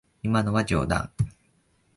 [0.23, 1.11] 今のは冗談。